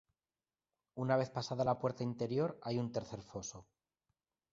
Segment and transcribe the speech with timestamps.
[1.03, 3.67] Una vez pasada la puerta interior hay un tercer foso.